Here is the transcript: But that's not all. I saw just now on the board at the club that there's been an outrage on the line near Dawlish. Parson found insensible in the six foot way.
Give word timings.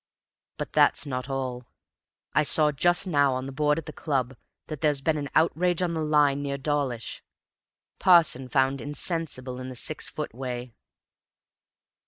But 0.57 0.73
that's 0.73 1.05
not 1.05 1.29
all. 1.29 1.67
I 2.33 2.41
saw 2.41 2.71
just 2.71 3.05
now 3.05 3.33
on 3.35 3.45
the 3.45 3.51
board 3.51 3.77
at 3.77 3.85
the 3.85 3.93
club 3.93 4.35
that 4.65 4.81
there's 4.81 4.99
been 4.99 5.15
an 5.15 5.29
outrage 5.35 5.83
on 5.83 5.93
the 5.93 6.01
line 6.03 6.41
near 6.41 6.57
Dawlish. 6.57 7.23
Parson 7.99 8.49
found 8.49 8.81
insensible 8.81 9.59
in 9.59 9.69
the 9.69 9.75
six 9.75 10.09
foot 10.09 10.33
way. 10.33 10.73